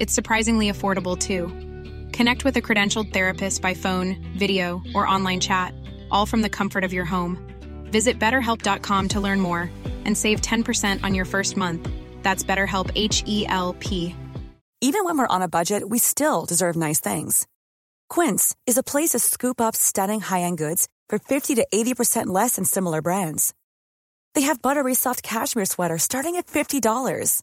[0.00, 1.48] It's surprisingly affordable too.
[2.16, 5.74] Connect with a credentialed therapist by phone, video, or online chat,
[6.10, 7.38] all from the comfort of your home.
[7.90, 9.70] Visit betterhelp.com to learn more
[10.04, 11.88] and save 10% on your first month.
[12.22, 14.14] That's BetterHelp H E L P.
[14.80, 17.48] Even when we're on a budget, we still deserve nice things.
[18.08, 22.54] Quince is a place to scoop up stunning high-end goods for 50 to 80% less
[22.56, 23.54] than similar brands.
[24.34, 27.42] They have buttery soft cashmere sweaters starting at $50,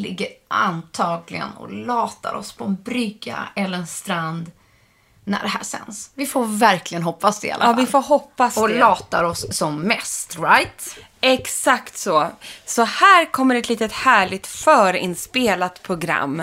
[0.00, 4.50] ligger antagligen och latar oss på en brygga eller en strand
[5.24, 6.10] när det här sänds.
[6.14, 7.84] Vi får verkligen hoppas det i alla Ja, fall.
[7.84, 8.78] vi får hoppas Och det.
[8.78, 10.98] latar oss som mest, right?
[11.20, 12.30] Exakt så.
[12.66, 16.36] Så här kommer ett litet härligt förinspelat program.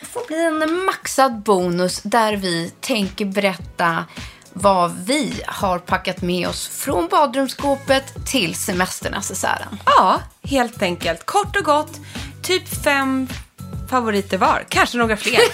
[0.00, 4.04] Det får bli en maxad bonus där vi tänker berätta
[4.52, 9.80] vad vi har packat med oss från badrumsskåpet till semesternecessären.
[9.86, 11.26] Ja, helt enkelt.
[11.26, 12.00] Kort och gott,
[12.44, 13.28] typ fem
[13.90, 14.64] favoriter var.
[14.68, 15.40] Kanske några fler.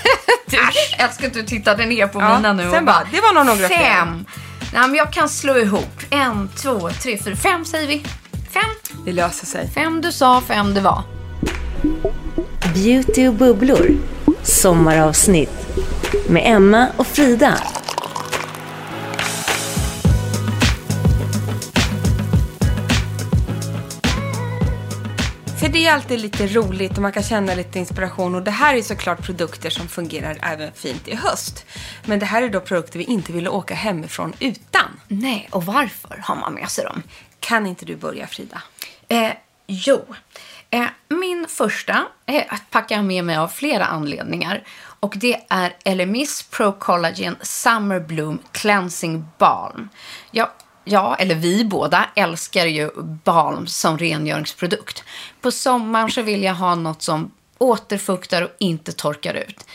[0.50, 0.58] Du,
[1.04, 3.46] älskar att du tittade ner på Ja, mina nu och sen bara, det var nog
[3.46, 3.78] några fler.
[3.78, 4.24] Fem.
[4.72, 6.00] Nej, men jag kan slå ihop.
[6.10, 8.04] En, två, tre, fyra, fem säger vi.
[8.50, 8.62] Fem.
[9.04, 9.70] Det löser sig.
[9.74, 11.02] Fem du sa, fem det var.
[12.74, 13.90] Beauty och bubblor.
[14.42, 15.66] Sommaravsnitt.
[16.28, 17.54] Med Emma och Frida.
[25.90, 28.34] Är alltid lite roligt och man kan känna lite inspiration.
[28.34, 31.64] Och det här är såklart produkter som fungerar även fint i höst.
[32.04, 35.00] Men det här är då produkter vi inte ville åka hemifrån utan.
[35.08, 37.02] Nej, och varför har man med sig dem?
[37.40, 38.62] Kan inte du börja Frida?
[39.08, 39.32] Eh,
[39.66, 40.04] jo.
[40.70, 44.62] Eh, min första eh, packar jag med mig av flera anledningar.
[45.00, 49.88] Och det är Elemis Pro Collagen Summer Bloom Cleansing Balm.
[50.30, 50.48] Jag
[50.84, 52.90] Ja, eller vi båda älskar ju
[53.24, 55.04] balm som rengöringsprodukt.
[55.40, 59.66] På sommaren så vill jag ha något som återfuktar och inte torkar ut.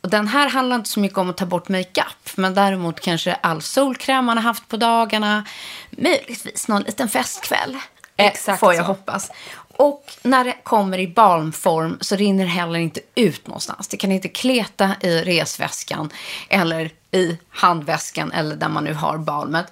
[0.00, 3.34] Och den här handlar inte så mycket om att ta bort makeup, men däremot kanske
[3.34, 5.44] all solkräm man har haft på dagarna.
[5.90, 7.76] Möjligtvis någon liten festkväll.
[8.16, 8.92] Eh, Exakt får jag så.
[8.92, 9.30] hoppas.
[9.76, 13.88] Och när det kommer i balmform så rinner det heller inte ut någonstans.
[13.88, 16.10] Det kan inte kleta i resväskan
[16.48, 19.66] eller i handväskan eller där man nu har balmet.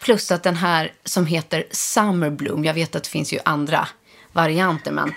[0.00, 3.88] Plus att den här som heter Summer Bloom, jag vet att det finns ju andra
[4.32, 5.14] varianter, men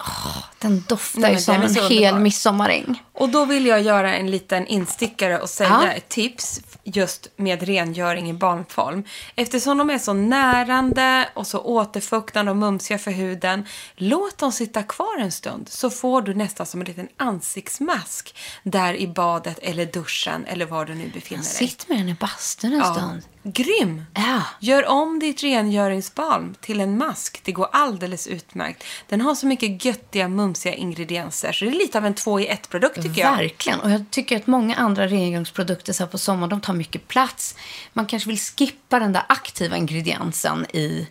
[0.00, 2.18] åh, den doftar Nej, ju som en hel underbar.
[2.18, 3.02] midsommaräng.
[3.14, 5.92] Och då vill jag göra en liten instickare och säga Ja.
[5.92, 9.04] ett tips just med rengöring i barnform.
[9.36, 13.66] Eftersom de är så närande och så återfuktande och mumsiga för huden,
[13.96, 18.94] låt dem sitta kvar en stund så får du nästan som en liten ansiktsmask där
[18.96, 21.52] i badet eller duschen eller var du nu befinner dig.
[21.52, 22.94] Sitt med den i bastun en Ja.
[22.94, 23.22] stund.
[23.46, 24.04] Grym!
[24.14, 24.42] Ja.
[24.60, 27.40] Gör om ditt rengöringsbalm till en mask.
[27.44, 28.84] Det går alldeles utmärkt.
[29.08, 32.46] Den har så mycket göttiga, mumsiga ingredienser så det är lite av en två i
[32.46, 33.36] ett-produkt tycker jag.
[33.36, 33.80] Verkligen.
[33.80, 37.56] Och jag tycker att många andra rengöringsprodukter så här på sommaren, de tar mycket plats.
[37.92, 41.08] Man kanske vill skippa den där aktiva ingrediensen i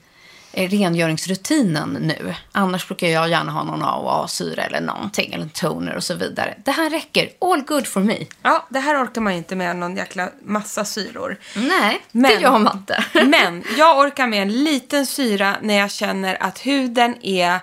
[0.54, 2.36] eh, rengöringsrutinen nu.
[2.52, 6.58] Annars brukar jag gärna ha någon AHA-syra eller någonting, eller en toner och så vidare.
[6.66, 7.30] Det här räcker.
[7.42, 8.18] All good for me.
[8.42, 11.38] Ja, det här orkar man inte med någon jäkla massa syror.
[11.56, 13.06] Nej, det Men- gör man inte.
[13.26, 17.60] Men jag orkar med en liten syra när jag känner att huden är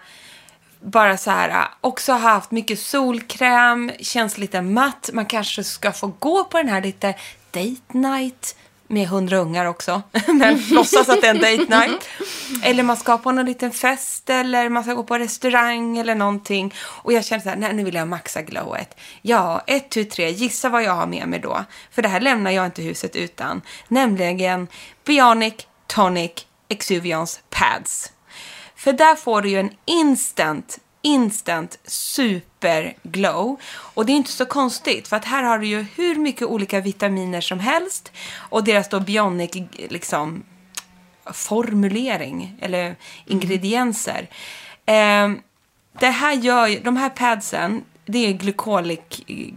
[0.82, 5.10] bara så här, också har haft mycket solkräm, känns lite matt.
[5.12, 7.14] Man kanske ska få gå på den här lite
[7.50, 8.56] date night
[8.90, 10.02] med hundra ungar också.
[10.26, 12.08] Men låtsas att det är en date night.
[12.62, 16.74] Eller man ska på någon liten fest eller man ska gå på restaurang eller någonting.
[16.84, 18.96] Och jag känner så här, nej nu vill jag maxa glowet.
[19.22, 21.64] Ja, ett, tu, tre, gissa vad jag har med mig då.
[21.90, 23.62] För det här lämnar jag inte huset utan.
[23.88, 24.68] Nämligen
[25.04, 25.54] Bionic
[25.86, 28.12] Tonic Exuviance Pads.
[28.80, 33.56] För där får du ju en instant instant superglow.
[33.70, 36.80] Och det är inte så konstigt för att här har du ju hur mycket olika
[36.80, 39.50] vitaminer som helst och deras då bionic
[39.88, 40.42] liksom
[41.32, 42.96] formulering eller
[43.26, 44.28] ingredienser.
[44.86, 45.34] Mm.
[45.34, 45.40] Eh,
[46.00, 49.00] det här gör de här padsen, det är glykolic,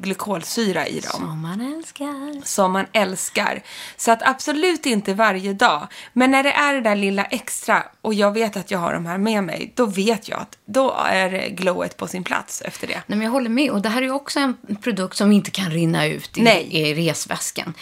[0.02, 1.12] glykolsyra i dem.
[1.12, 2.46] Som man älskar.
[2.46, 3.64] Som man älskar.
[3.98, 5.88] Så att absolut inte varje dag.
[6.14, 9.06] Men när det är det där lilla extra och jag vet att jag har de
[9.06, 13.02] här med mig, då vet jag att då är glowet på sin plats efter det.
[13.08, 13.72] Nej, men jag håller med.
[13.72, 17.74] Och det här är också en produkt som inte kan rinna ut i, i resväskan.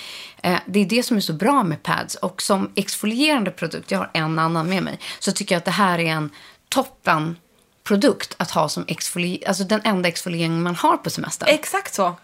[0.44, 2.16] Eh, det är det som är så bra med pads.
[2.16, 5.72] Och som exfolierande produkt, jag har en annan med mig, så tycker jag att det
[5.72, 6.30] här är en
[6.70, 7.36] toppen
[7.84, 11.50] produkt att ha som exfoliering, alltså den enda exfoliering man har på semestern.
[11.50, 12.16] Exakt så.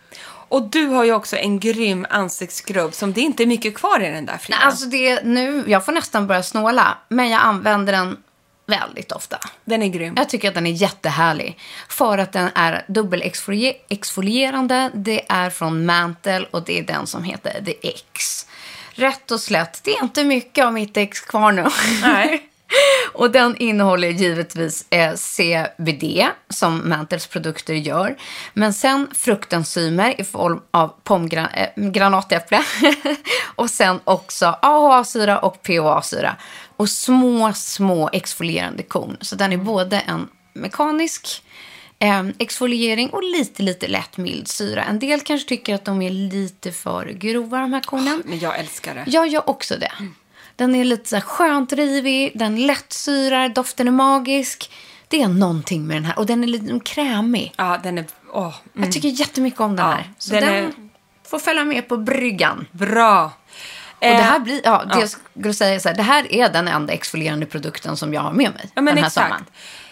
[0.49, 4.09] Och du har ju också en grym ansiktsskrubb som det inte är mycket kvar i
[4.09, 4.59] den där Frida.
[4.59, 8.17] Alltså det nu, jag får nästan börja snåla, men jag använder den
[8.65, 9.39] väldigt ofta.
[9.65, 10.13] Den är grym.
[10.17, 11.59] Jag tycker att den är jättehärlig.
[11.89, 14.91] För att den är dubbelexfolierande.
[14.93, 18.47] Det är från Mantle och det är den som heter The X.
[18.91, 21.65] Rätt och slätt, det är inte mycket av mitt ex kvar nu.
[22.01, 22.46] Nej.
[23.13, 28.17] Och den innehåller givetvis eh, CBD, som Mantels produkter gör.
[28.53, 32.63] Men sen fruktenzymer i form av pomgran eh, granatäpple.
[33.55, 36.35] och sen också AHA-syra och PHA-syra.
[36.77, 39.17] Och små, små exfolierande korn.
[39.21, 41.43] Så den är både en mekanisk
[41.99, 44.83] eh, exfoliering och lite, lite lätt mild syra.
[44.83, 48.21] En del kanske tycker att de är lite för grova, de här kornen.
[48.21, 49.03] Oh, men jag älskar det.
[49.07, 49.91] Jag gör också det.
[49.99, 50.15] Mm.
[50.57, 54.71] Den är lite så skönt rivig, den lättsyrar, doften är magisk.
[55.07, 56.19] Det är någonting med den här.
[56.19, 57.53] Och den är lite krämig.
[57.57, 58.05] Ja, den är...
[58.33, 58.83] Oh, mm.
[58.85, 60.11] Jag tycker jättemycket om den ja, här.
[60.17, 60.71] Så den, den är...
[61.29, 62.67] får följa med på bryggan.
[62.71, 63.31] Bra.
[63.99, 64.99] Och det här blir, ja, det ja.
[64.99, 68.31] jag skulle säga så här, det här är den enda exfolierande produkten som jag har
[68.31, 69.27] med mig ja, men den här exakt.
[69.27, 69.45] sommaren.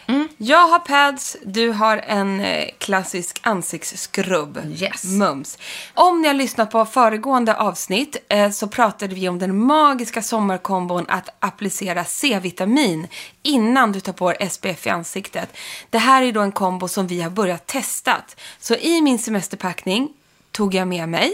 [0.07, 0.27] Mm.
[0.37, 4.59] Jag har pads, du har en eh, klassisk ansiktsskrubb.
[4.65, 5.03] Yes.
[5.03, 5.57] Mums.
[5.93, 11.05] Om ni har lyssnat på föregående avsnitt eh, så pratade vi om den magiska sommarkombon
[11.07, 13.07] att applicera C-vitamin
[13.43, 15.57] innan du tar på SPF i ansiktet.
[15.89, 18.17] Det här är då en kombo som vi har börjat testa.
[18.59, 20.09] Så i min semesterpackning
[20.51, 21.33] tog jag med mig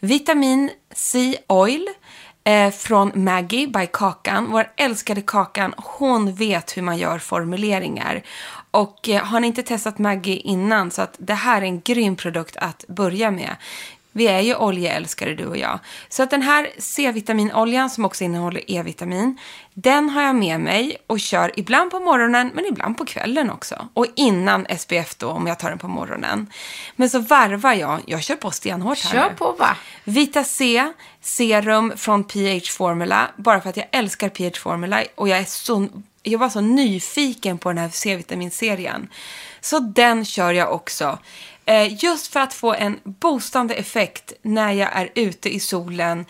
[0.00, 1.88] vitamin C oil
[2.50, 4.50] eh, från Maggie by Kakan.
[4.50, 8.22] Vår älskade Kakan, hon vet hur man gör formuleringar.
[8.70, 12.16] Och eh, har ni inte testat Maggie innan så att det här är en grym
[12.16, 13.56] produkt att börja med.
[14.12, 15.78] Vi är ju oljeälskare du och jag.
[16.08, 19.38] Så att den här C-vitaminoljan som också innehåller E-vitamin,
[19.74, 23.88] den har jag med mig och kör ibland på morgonen men ibland på kvällen också.
[23.94, 26.46] Och innan SPF då om jag tar den på morgonen.
[26.96, 29.76] Men så varvar jag, jag kör på stenhårt här Kör på va?
[30.04, 35.38] Vita C, serum från PH Formula, bara för att jag älskar PH Formula och jag
[35.38, 35.88] är så
[36.22, 39.08] jag var så nyfiken på den här C-vitaminserien.
[39.60, 41.18] Så den kör jag också.
[41.70, 46.26] Eh, just för att få en boostande effekt när jag är ute i solen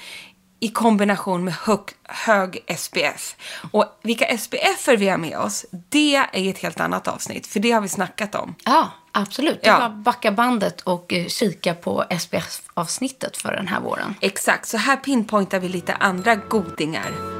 [0.60, 3.36] i kombination med hög, hög SPF.
[3.70, 7.70] Och vilka SPF vi har med oss, det är ett helt annat avsnitt, för det
[7.70, 8.54] har vi snackat om.
[8.64, 9.62] Ja, absolut.
[9.62, 9.78] Det ja.
[9.78, 14.14] bara backa bandet och eh, kika på SPF-avsnittet för den här våren.
[14.20, 17.39] Exakt, så här pinpointar vi lite andra godingar.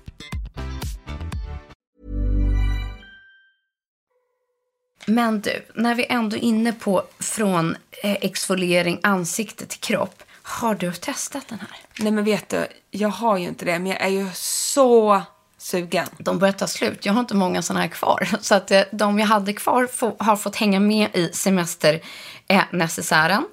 [5.05, 10.23] Men du, när vi ändå är inne på från eh, exfoliering ansikte till kropp.
[10.43, 11.69] Har du testat den här?
[11.99, 15.21] Nej men vet du, jag har ju inte det, men jag är ju så
[15.57, 16.07] sugen.
[16.17, 17.05] De börjar ta slut.
[17.05, 18.29] Jag har inte många sådana här kvar.
[18.41, 23.45] Så att eh, de jag hade kvar få, har fått hänga med i semesternecessären.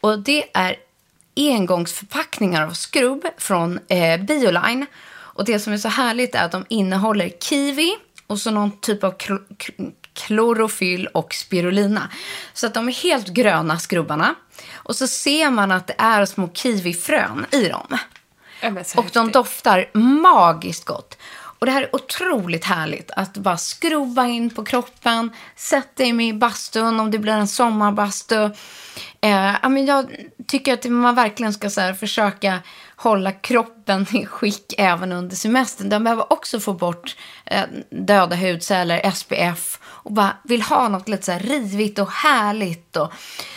[0.00, 0.76] Och det är
[1.36, 4.86] engångsförpackningar av skrubb från eh, Bioline.
[5.12, 9.04] Och det som är så härligt är att de innehåller kiwi och så någon typ
[9.04, 9.14] av
[10.14, 12.08] klorofyll och spirulina.
[12.52, 14.34] Så att de är helt gröna skrubbarna.
[14.74, 17.98] Och så ser man att det är små kiwifrön i dem.
[18.96, 21.18] Och de doftar magiskt gott.
[21.62, 26.32] Och det här är otroligt härligt att bara skrubba in på kroppen, sätt dig i
[26.32, 28.50] bastun om det blir en sommarbastu.
[29.20, 29.54] Eh,
[29.86, 30.16] jag
[30.46, 32.58] tycker att man verkligen ska så här, försöka
[33.02, 35.88] hålla kroppen i skick även under semestern.
[35.88, 41.22] Den behöver också få bort eh, döda hudceller, SPF och bara vill ha något lite
[41.22, 42.96] så här rivigt och härligt.
[42.96, 43.12] Och,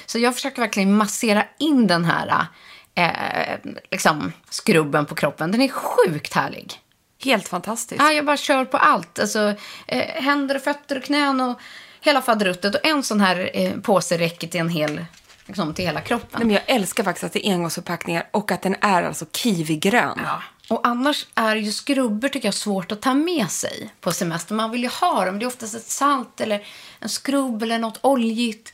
[0.05, 2.47] så jag försöker verkligen massera in den här
[2.95, 5.51] eh, liksom, skrubben på kroppen.
[5.51, 6.73] Den är sjukt härlig.
[7.23, 8.01] Helt fantastiskt.
[8.01, 9.19] Ja, jag bara kör på allt.
[9.19, 9.53] Alltså,
[9.87, 11.59] eh, händer och fötter och knän och
[12.01, 12.75] hela faderuttet.
[12.75, 15.05] Och en sån här eh, påse räcker till en hel,
[15.45, 16.29] liksom, till hela kroppen.
[16.31, 20.19] Nej, men jag älskar faktiskt att det är engångsförpackningar och att den är alltså kiwigrön.
[20.23, 20.41] Ja.
[20.69, 24.55] Och annars är ju skrubbor tycker jag svårt att ta med sig på semester.
[24.55, 25.39] Man vill ju ha dem.
[25.39, 26.67] Det är oftast ett salt eller
[26.99, 28.73] en skrubb eller något oljigt.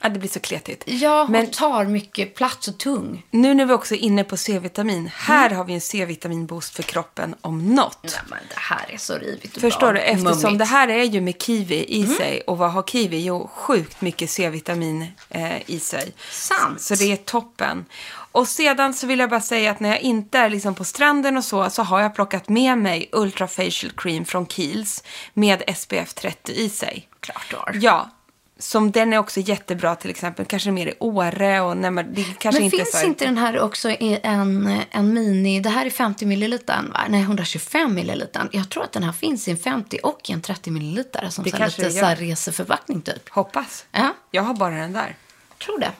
[0.00, 0.82] Ja, det blir så kletigt.
[0.86, 3.26] Ja, Men och tar mycket plats och tung.
[3.30, 5.10] nu när vi också är inne på C-vitamin.
[5.14, 7.98] Här har vi en C-vitaminboost för kroppen om något.
[8.02, 9.92] Nej, men det här är så rivigt och Förstår bra.
[9.92, 9.98] du?
[9.98, 10.58] Eftersom Mummigt.
[10.58, 12.40] det här är ju med kiwi i sig.
[12.46, 13.24] Och vad har kiwi?
[13.24, 16.12] Jo, sjukt mycket C-vitamin eh, i sig.
[16.30, 16.80] Sant.
[16.80, 17.84] Så det är toppen.
[18.32, 21.36] Och sedan så vill jag bara säga att när jag inte är liksom på stranden
[21.36, 26.14] och så, så har jag plockat med mig Ultra Facial Cream från Kiehl's med SPF
[26.14, 27.08] 30 i sig.
[27.20, 27.78] Klart du har.
[27.80, 28.10] Ja,
[28.58, 32.24] som den är också jättebra till exempel, kanske mer i Åre och när man, det
[32.38, 33.06] kanske Men inte finns så...
[33.06, 37.00] inte den här också i en, en mini, det här är 50 milliliter, va?
[37.08, 38.48] Nej, 125 milliliter.
[38.52, 41.44] Jag tror att den här finns i en 50 och i en 30 milliliter som
[41.44, 43.28] Det så lite det så här reseförpackning typ.
[43.28, 43.84] Hoppas.
[43.92, 45.16] Ja, Jag har bara den där.
[45.48, 45.92] jag tror det.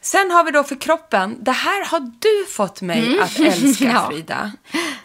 [0.00, 4.08] Sen har vi då för kroppen, det här har du fått mig att älska Ja.
[4.10, 4.52] Frida.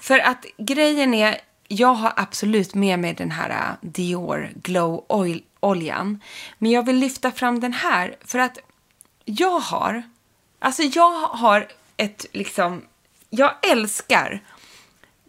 [0.01, 5.43] För att grejen är, jag har absolut med mig den här äh, Dior Glow Oil
[5.59, 6.21] oljan.
[6.57, 8.57] Men jag vill lyfta fram den här för att
[9.25, 10.03] jag har,
[10.59, 12.81] alltså jag har ett liksom,
[13.29, 14.41] jag älskar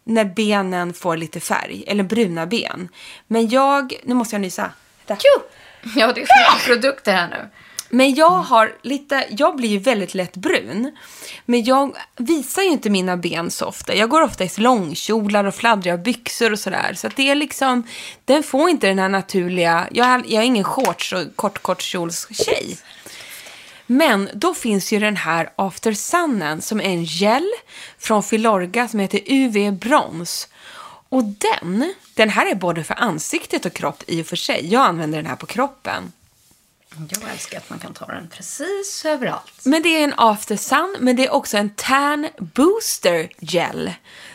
[0.03, 2.89] när benen får lite färg, eller bruna ben.
[3.27, 4.71] Men jag, nu måste jag nysa.
[5.05, 5.17] Där.
[5.23, 5.43] Jo!
[5.95, 7.49] Ja, det är mycket produkter här nu.
[7.89, 10.97] Men jag har lite, jag blir ju väldigt lätt brun.
[11.45, 13.95] Men jag visar ju inte mina ben så ofta.
[13.95, 16.93] Jag går ofta i långkjolar och fladdriga byxor och sådär.
[16.93, 17.83] Så att det är liksom,
[18.25, 21.59] den får inte den här naturliga, jag är, jag är ingen shorts och kort.
[23.85, 27.47] Men då finns ju den här After Sunnen som är en gel
[27.97, 30.47] från Filorga som heter UV Brons.
[31.09, 34.67] Och den, den här är både för ansiktet och kropp i och för sig.
[34.71, 36.11] Jag använder den här på kroppen.
[37.09, 39.53] Jag älskar att man kan ta den precis överallt.
[39.63, 43.93] Men det är en after sun, men det är också en tan booster gel.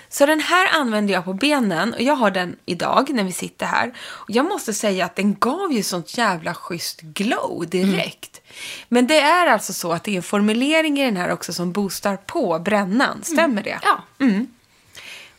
[0.09, 3.67] Så den här använder jag på benen och jag har den idag när vi sitter
[3.67, 3.95] här.
[3.99, 8.41] Och jag måste säga att den gav ju sånt jävla schysst glow direkt.
[8.89, 11.73] Men det är alltså så att det är en formulering i den här också som
[11.73, 13.25] boostar på brännan.
[13.25, 13.79] Stämmer det?
[13.83, 14.05] Ja.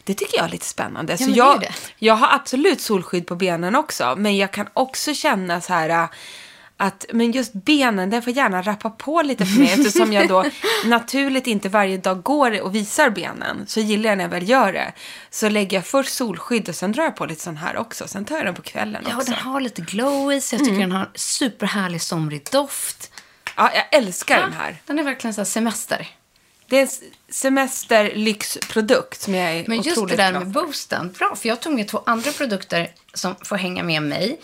[0.04, 1.14] Det tycker jag är lite spännande.
[1.20, 1.68] Ja, så jag,
[2.00, 4.16] jag har absolut solskydd på benen också.
[4.18, 6.10] Men jag kan också känna så här äh,
[6.78, 9.72] att men just benen, den får gärna rappa på lite för mig.
[9.72, 10.46] eftersom jag då
[10.86, 13.68] naturligt inte varje dag går och visar benen.
[13.68, 14.94] Så gillar jag när jag väl gör det.
[15.30, 18.08] Så lägger jag först solskydd och sen drar jag på lite sån här också.
[18.08, 19.32] Sen tar jag den på kvällen Ja, också.
[19.32, 20.60] den har lite glow i sig.
[20.60, 23.12] Jag tycker den har superhärlig somrig doft.
[23.58, 24.78] Ja, jag älskar den här.
[24.86, 26.08] Den är verkligen så semester.
[26.68, 26.88] Det är en
[27.30, 31.88] semesterlyxprodukt som jag är Men just det där med boosten, bra, för jag tog med
[31.88, 34.40] två andra produkter som får hänga med mig.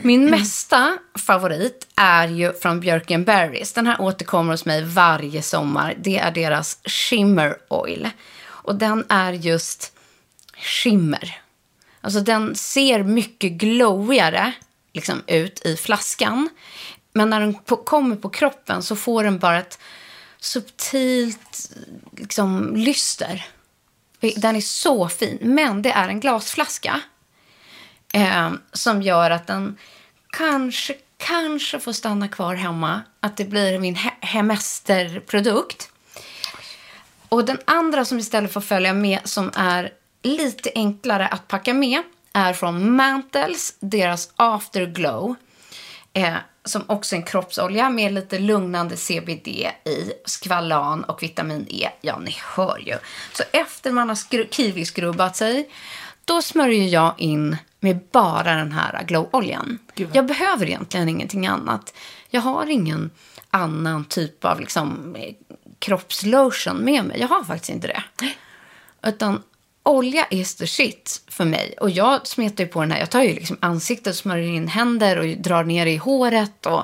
[0.00, 3.72] Min mesta favorit är ju från Björken Berries.
[3.72, 5.94] Den här återkommer hos mig varje sommar.
[5.98, 8.10] Det är deras Shimmer Oil.
[8.44, 9.92] Och den är just
[10.56, 11.40] skimmer.
[12.00, 14.52] Alltså den ser mycket glowigare
[14.92, 16.48] liksom, ut i flaskan.
[17.12, 19.78] men när den på, kommer på kroppen så får den bara ett
[20.38, 21.70] subtilt
[22.16, 23.46] liksom, lyster.
[24.36, 27.00] Den är så fin, men det är en glasflaska
[28.12, 29.78] eh, som gör att den
[30.30, 33.02] kanske, kanske får stanna kvar hemma.
[33.20, 35.88] Att det blir min he hemesterprodukt.
[37.28, 39.92] Och den andra som istället får följa med som är
[40.22, 42.02] lite enklare att packa med
[42.32, 45.34] är från Mantles, deras Afterglow.
[46.12, 51.88] Eh, som också är en kroppsolja med lite lugnande CBD i, skvalan och vitamin E.
[52.00, 52.98] Ja, ni hör ju.
[53.32, 55.70] Så efter man har kiwiskrubbat sig,
[56.24, 59.78] då smörjer jag in med bara den här glow-oljan.
[60.12, 61.94] Jag behöver egentligen ingenting annat.
[62.30, 63.10] Jag har ingen
[63.50, 65.16] annan typ av liksom,
[65.78, 67.20] kroppslotion med mig.
[67.20, 68.02] Jag har faktiskt inte det.
[69.02, 69.42] Utan
[69.82, 71.74] olja is the shit för mig.
[71.80, 72.98] Och jag smetar ju på den här.
[72.98, 76.66] Jag tar ju liksom ansiktet, smörjer in händer och drar ner i håret.
[76.66, 76.82] Och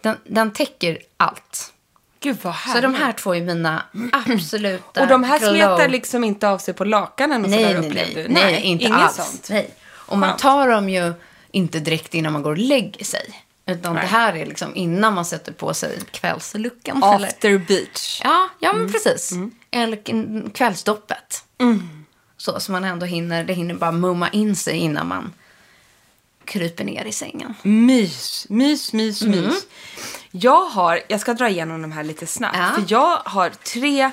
[0.00, 1.72] den, den täcker allt.
[2.20, 6.24] Gud vad Så de här två är mina absoluta Och de här glow- smetar liksom
[6.24, 8.28] inte av sig på lakanen och nej, sådär nej, nej, du?
[8.28, 9.16] nej, inte inget alls.
[9.16, 9.48] sånt.
[9.50, 9.70] Nej.
[10.12, 11.12] Och man tar dem ju
[11.50, 13.44] inte direkt innan man går och lägger sig.
[13.66, 14.02] Utan Nej.
[14.02, 17.02] det här är liksom innan man sätter på sig kvällslucken.
[17.02, 18.20] eller- After beach.
[18.24, 18.92] Ja, ja men Mm.
[18.92, 19.32] precis.
[19.70, 21.44] Eller k- kvällsdoppet.
[22.36, 25.32] Så, så man ändå hinner, det hinner bara mumma in sig innan man
[26.44, 27.54] kryper ner i sängen.
[27.62, 29.40] Mys, mys, mys, Mm.
[29.40, 29.66] mys.
[30.30, 32.56] Jag har, jag ska dra igenom de här lite snabbt.
[32.58, 32.70] Ja.
[32.74, 34.10] För jag har tre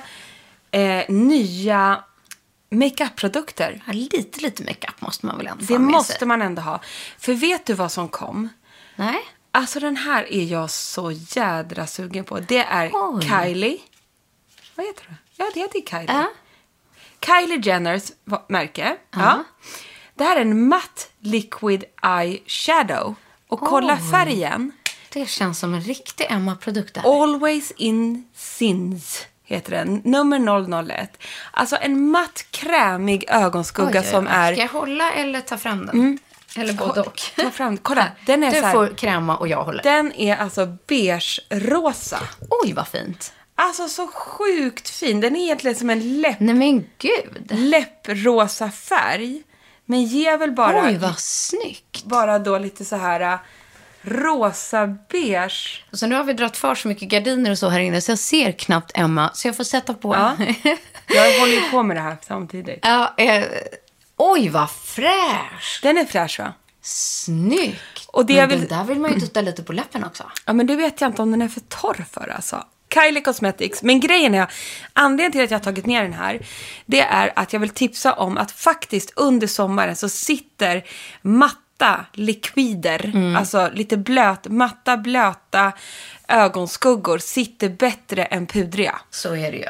[0.70, 2.04] eh, nya
[2.70, 3.82] makeup-produkter.
[3.86, 6.28] Ja, lite, lite makeup måste man väl ändå Det få med måste sig.
[6.28, 6.80] man ändå ha.
[7.18, 8.48] För vet du vad som kom?
[8.96, 9.18] Nej?
[9.52, 12.38] Alltså den här är jag så jädra sugen på.
[12.40, 13.22] Det är Oj.
[13.28, 13.78] Kylie.
[14.74, 15.14] Vad heter det?
[15.36, 16.06] Ja, det heter Kylie.
[16.12, 16.30] Ja.
[17.26, 18.12] Kylie Jenners
[18.48, 18.96] märke.
[19.10, 19.44] Ja.
[20.14, 23.14] Det här är en matt liquid eye shadow.
[23.48, 24.10] Och kolla Oj.
[24.10, 24.72] färgen.
[25.12, 26.98] Det känns som en riktig Emma-produkt.
[27.04, 30.00] Always in Sins heter den.
[30.04, 31.18] Nummer 001.
[31.50, 34.32] Alltså en matt krämig ögonskugga Oj, oj, som oj.
[34.34, 34.52] är...
[34.52, 36.18] Ska jag hålla eller ta fram den?
[36.56, 37.20] Eller både och.
[37.36, 39.82] Ta fram, kolla, den är du så här, får kräma och jag håller.
[39.82, 42.18] Den är alltså beige-rosa.
[42.64, 43.32] Oj, vad fint.
[43.54, 45.20] Alltså så sjukt fin.
[45.20, 47.50] Den är egentligen som en läpp, Nej men gud.
[47.50, 49.42] läpprosa färg.
[49.84, 52.04] Men ger väl bara, Oj, vad snyggt.
[52.04, 53.38] bara då lite så här
[54.02, 55.84] rosa beige.
[55.92, 58.18] Så nu har vi dragit för så mycket gardiner och så här inne så jag
[58.18, 59.30] ser knappt Emma.
[59.34, 60.14] Så jag får sätta på.
[60.14, 60.36] Ja.
[61.14, 62.78] Jag håller ju på med det här samtidigt.
[62.82, 63.44] Ja, eh,
[64.16, 65.80] oj, vad fräsch.
[65.82, 66.52] Den är fräsch va?
[66.82, 68.06] Snyggt.
[68.06, 70.24] Och det Men vill- den där vill man ju dutta lite på läppen också.
[70.46, 72.64] Ja, men det vet jag inte om den är för torr för alltså.
[72.94, 73.82] Kylie Cosmetics.
[73.82, 74.52] Men grejen är,
[74.92, 76.46] anledningen till att jag har tagit ner den här,
[76.86, 80.84] det är att jag vill tipsa om att faktiskt under sommaren så sitter
[81.80, 85.72] matta likvider, alltså lite blöt, matta blöta
[86.28, 88.98] ögonskuggor sitter bättre än pudriga.
[89.10, 89.68] Så är det ju.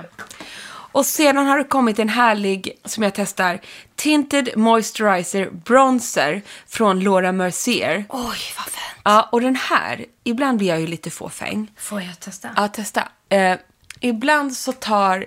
[0.92, 3.60] Och sedan har det kommit en härlig, som jag testar,
[3.96, 8.04] Tinted Moisturizer Bronzer från Laura Mercier.
[8.08, 9.00] Oj, vad fint.
[9.04, 11.70] Ja, och den här, ibland blir jag ju lite fåfäng.
[11.76, 12.48] Får jag testa?
[12.56, 13.08] Ja, testa.
[13.28, 13.56] Eh,
[14.00, 15.26] ibland så tar...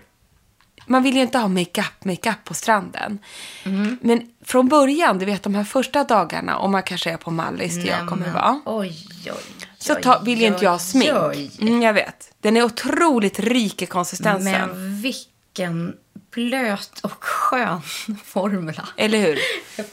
[0.86, 3.20] Man vill ju inte ha makeup, makeup på stranden.
[3.64, 3.98] Mm.
[4.02, 7.76] Men från början, du vet de här första dagarna, om man kanske är på Mallis
[7.76, 8.62] där jag kommer vara.
[8.66, 9.32] Oj, oj,
[9.78, 11.60] Så oj, ta, vill ju inte jag ha smink.
[11.62, 12.34] Mm, jag vet.
[12.40, 14.70] Den är otroligt rik i konsistensen.
[14.70, 15.96] Men vilken
[16.32, 17.82] blöt och skön
[18.24, 18.88] formula.
[18.98, 19.40] Eller hur?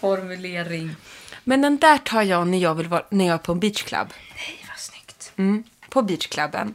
[0.01, 0.97] Formulering.
[1.45, 4.09] Men den där tar jag när jag, vill vara, när jag är på en beachclub.
[4.37, 5.33] Nej, vad snyggt.
[5.37, 6.75] Mm, på beachklubben.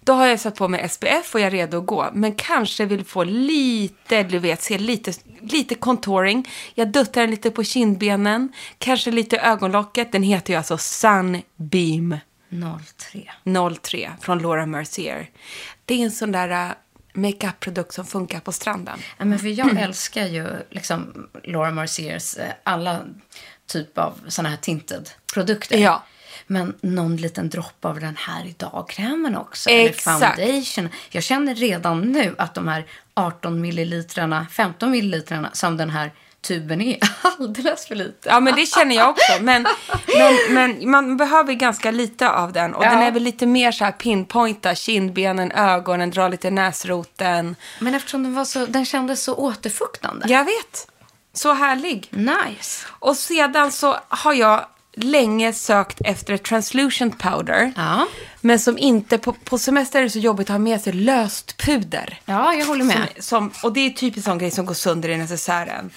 [0.00, 2.10] Då har jag satt på mig SPF och jag är redo att gå.
[2.12, 6.48] Men kanske vill få lite, du vet, se lite, lite contouring.
[6.74, 8.52] Jag duttar den lite på kindbenen.
[8.78, 10.12] Kanske lite ögonlocket.
[10.12, 12.16] Den heter ju alltså Sunbeam
[12.96, 13.32] 03.
[13.82, 15.30] 03 från Laura Mercier.
[15.84, 16.72] Det är en sån där uh,
[17.12, 18.98] makeup-produkt som funkar på stranden.
[19.18, 23.00] Ja, men för jag älskar ju liksom Laura Merciers eh, alla
[23.66, 25.78] typ av såna här tinted produkter.
[25.78, 26.02] Ja.
[26.50, 29.70] Men någon liten droppe av den här i dagkrämen också.
[29.70, 30.38] Exakt.
[30.38, 30.88] Eller foundation.
[31.10, 36.80] Jag känner redan nu att de här 18 millilitrarna, 15 millilitrarna som den här tuben
[36.80, 38.28] är alldeles för lite.
[38.28, 39.32] Ja, men det känner jag också.
[39.42, 39.66] Men,
[40.18, 42.74] men, men man behöver ganska lite av den.
[42.74, 42.90] Och Ja.
[42.90, 47.56] den är väl lite mer så här pinpointa, kindbenen, ögonen, dra lite näsroten.
[47.78, 50.28] Men eftersom den, var så, den kändes så återfuktande.
[50.28, 50.88] Jag vet.
[51.32, 52.08] Så härlig.
[52.10, 52.86] Nice.
[52.88, 54.66] Och sedan så har jag
[55.04, 57.72] länge sökt efter ett translucent powder.
[57.76, 58.06] Ja.
[58.40, 61.56] Men som inte, på, på semester är det så jobbigt att ha med sig löst
[61.56, 62.20] puder.
[62.24, 63.08] Ja, jag håller med.
[63.18, 65.90] Som, som, och det är typiskt sån grej som går sönder i necessären.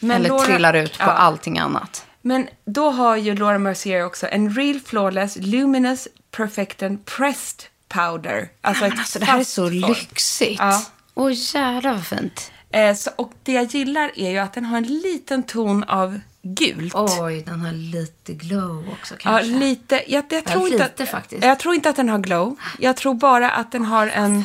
[0.00, 1.10] Men Eller Laura- trillar ut på Ja.
[1.12, 2.06] allting annat.
[2.22, 8.48] Men då har ju Laura Mercier också en Real Flawless Luminous Perfected Pressed Powder.
[8.60, 9.74] Alltså ett alltså, det här är så form.
[9.90, 10.58] lyxigt.
[10.60, 10.82] Ja.
[11.14, 12.52] Åh jävlar vad fint.
[12.72, 16.20] Eh, så, och det jag gillar är ju att den har en liten ton av
[16.42, 16.94] gult.
[16.94, 19.52] Oj, den har lite glow också Ja, kanske.
[19.52, 20.02] lite.
[20.06, 21.44] Jag, jag, tror inte lite att, faktiskt.
[21.44, 22.56] jag tror inte att den har glow.
[22.78, 24.44] Jag tror bara att den har en...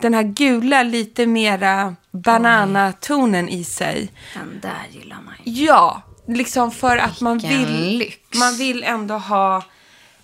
[0.00, 4.12] Den här gula, lite mera bananatonen i sig.
[4.34, 5.64] Den där gillar man ju.
[5.64, 7.98] Ja, liksom för att man Vilken vill...
[7.98, 8.16] lyx.
[8.38, 9.62] Man vill ändå ha...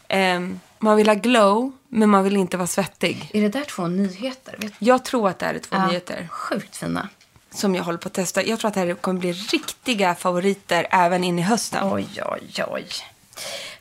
[0.09, 3.31] ehm, man vill ha glow, men man vill inte vara svettig.
[3.35, 4.59] Är det där två nyheter?
[4.79, 7.09] Jag tror att det är två Ja, nyheter Sjukt fina.
[7.55, 8.45] Som jag håller på att testa.
[8.45, 11.93] Jag tror att det här kommer bli riktiga favoriter även in i hösten.
[11.93, 12.87] Oj, oj, oj.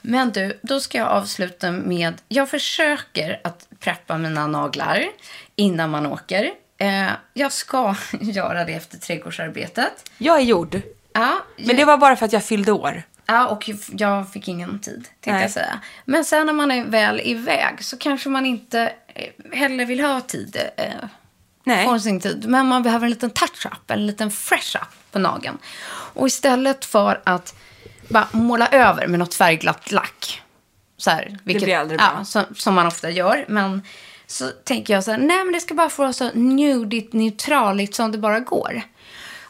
[0.02, 2.22] Men du, då ska jag avsluta med...
[2.28, 5.06] Jag försöker att preppa mina naglar
[5.56, 6.52] innan man åker.
[6.78, 10.10] Eh, jag ska göra det efter trädgårdsarbetet.
[10.18, 10.82] Jag är gjord.
[11.14, 13.04] Ja, Men det var bara för att jag fyllde år.
[13.26, 15.42] Ja, och jag fick ingen tid, tänkte Nej.
[15.42, 15.80] jag säga.
[16.06, 20.22] Men sen när man är väl iväg så kanske man inte eh, heller vill ha
[20.22, 20.58] tid.
[20.78, 20.86] Eh,
[21.64, 21.86] Nej.
[21.86, 22.50] Får sin tid.
[22.50, 25.58] Men man behöver en liten touch-up, en liten fresh-up på nageln.
[25.90, 27.56] Och istället för att
[28.10, 30.42] bara måla över med något färgglatt lack.
[30.98, 32.14] Så här, vilket, blir aldrig bra.
[32.18, 33.46] Ja, som, som man ofta gör.
[33.48, 33.82] Men
[34.28, 37.96] så tänker jag så här, nej men det ska bara få vara så nudigt, neutraligt
[37.96, 38.82] som det bara går.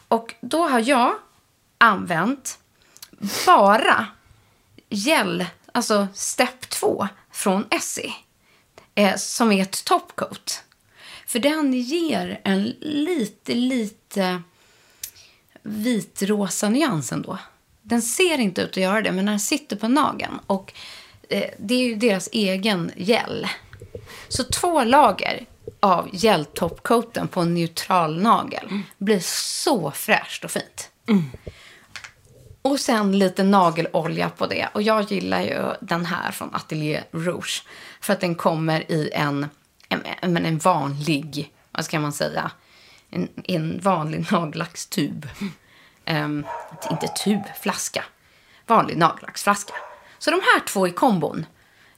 [0.08, 1.14] Och då har jag
[1.78, 2.58] använt
[3.46, 4.06] bara
[4.88, 8.12] gel, alltså step 2 från Essie.
[8.94, 10.64] Eh, som är ett topcoat.
[11.26, 14.42] För den ger en lite, lite
[15.62, 17.38] vitrosa nyans ändå.
[17.82, 20.38] Den ser inte ut att göra det, men den sitter på nageln.
[20.46, 20.72] Och
[21.28, 23.46] eh, det är ju deras egen gel.
[24.28, 25.46] Så två lager
[25.80, 29.20] av gel-topcoaten på en neutral nagel blir
[29.64, 30.90] så fräscht och fint.
[32.62, 34.68] Och sen lite nagelolja på det.
[34.72, 37.64] Och jag gillar ju den här från Atelier Rouge.
[38.00, 39.46] För att den kommer i en,
[39.88, 42.50] en, en, vanlig, vad ska man säga,
[43.10, 45.28] en, en vanlig nagellackstub.
[46.04, 46.46] Ehm,
[46.90, 48.04] inte tub, flaska.
[48.66, 49.74] Vanlig nagellacksflaska.
[50.18, 51.46] Så de här två i kombon.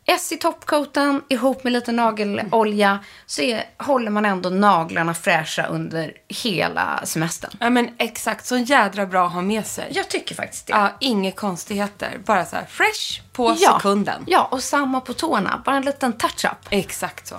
[0.09, 7.01] Essie topcoaten ihop med lite nagelolja så är, håller man ändå naglarna fräscha under hela
[7.05, 7.51] semestern.
[7.61, 8.47] Ja, men exakt.
[8.47, 9.89] Så jädra bra att ha med sig.
[9.91, 10.73] Jag tycker faktiskt det.
[10.73, 12.21] Ja, inga konstigheter.
[12.25, 14.25] Bara så här fresh på Ja, sekunden.
[14.27, 15.63] Ja, och samma på tårna.
[15.65, 16.69] Bara en liten touch-up.
[16.71, 17.37] Exakt så.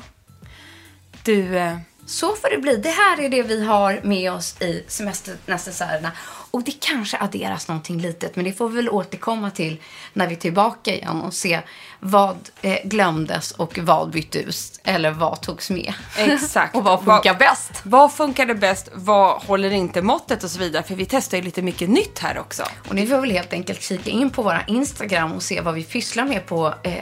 [1.27, 2.77] Du, eh, Så får det bli.
[2.77, 6.11] Det här är det vi har med oss i semesternecessärerna.
[6.51, 9.77] Och det kanske adderas någonting litet, men det får vi väl återkomma till
[10.13, 11.61] när vi är tillbaka igen och se
[11.99, 15.93] vad eh, glömdes och vad byttes eller vad togs med.
[16.17, 16.75] exakt.
[16.75, 17.71] och vad funkar bäst.
[17.83, 18.89] Vad funkade bäst?
[18.93, 20.83] Vad håller inte måttet och så vidare?
[20.83, 22.63] För vi testar ju lite mycket nytt här också.
[22.89, 25.83] Och ni får väl helt enkelt kika in på våra Instagram och se vad vi
[25.83, 26.93] pysslar med på eh,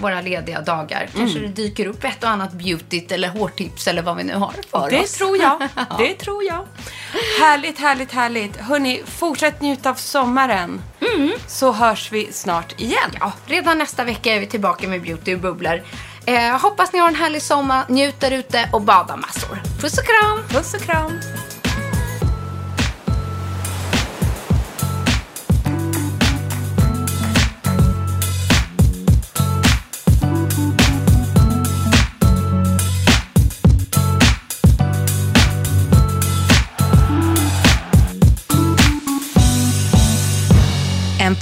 [0.00, 1.08] våra lediga dagar.
[1.16, 1.50] Kanske Mm.
[1.54, 4.90] det dyker upp ett och annat beautyt eller hårtips eller vad vi nu har för
[4.90, 5.12] Det oss.
[5.12, 5.68] tror jag.
[5.98, 6.66] Det tror jag.
[7.40, 8.56] Härligt, härligt, härligt.
[8.56, 10.82] Hörni, fortsätt njuta av sommaren.
[11.46, 13.10] Så hörs vi snart igen.
[13.20, 15.82] Ja, redan nästa vecka är vi tillbaka med Beauty och bubblor.
[16.26, 19.62] Eh, hoppas ni har en härlig sommar, njut där ute och bada massor.
[19.80, 20.48] Puss och kram!
[20.48, 21.12] Puss och kram.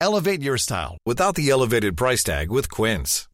[0.00, 3.28] Elevate your style without the elevated price tag with Quince.